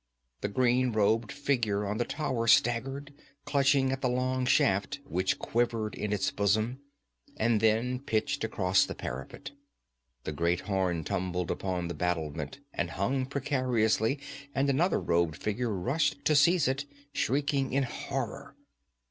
The 0.41 0.47
green 0.47 0.93
robed 0.93 1.31
figure 1.31 1.85
on 1.85 1.99
the 1.99 2.05
tower 2.05 2.47
staggered, 2.47 3.13
clutching 3.45 3.91
at 3.91 4.01
the 4.01 4.09
long 4.09 4.47
shaft 4.47 4.99
which 5.05 5.37
quivered 5.37 5.93
in 5.93 6.11
its 6.11 6.31
bosom, 6.31 6.79
and 7.37 7.59
then 7.59 7.99
pitched 7.99 8.43
across 8.43 8.83
the 8.83 8.95
parapet. 8.95 9.51
The 10.23 10.31
great 10.31 10.61
horn 10.61 11.03
tumbled 11.03 11.51
upon 11.51 11.87
the 11.87 11.93
battlement 11.93 12.57
and 12.73 12.89
hung 12.89 13.27
precariously, 13.27 14.19
and 14.55 14.71
another 14.71 14.99
robed 14.99 15.35
figure 15.37 15.69
rushed 15.69 16.25
to 16.25 16.35
seize 16.35 16.67
it, 16.67 16.85
shrieking 17.13 17.71
in 17.71 17.83
horror. 17.83 18.55